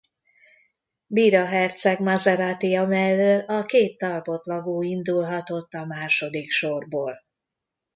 Bira 1.07 1.45
herceg 1.45 1.99
Maseratija 1.99 2.85
mellől 2.85 3.39
a 3.39 3.65
két 3.65 3.97
Talbot-Lago 3.97 4.81
indulhatott 4.81 5.73
a 5.73 5.85
második 5.85 6.49
sorból. 6.51 7.23